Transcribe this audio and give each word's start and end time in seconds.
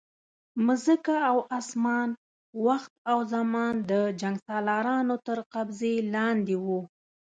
مځکه 0.65 1.15
او 1.29 1.37
اسمان، 1.59 2.09
وخت 2.65 2.91
او 3.11 3.19
زمان 3.33 3.73
د 3.91 3.93
جنګسالارانو 4.21 5.15
تر 5.27 5.39
قبضې 5.53 5.95
لاندې 6.13 6.55
وو. 6.65 6.81